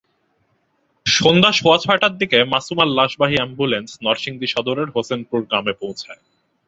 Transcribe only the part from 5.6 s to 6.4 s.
পৌঁছায়।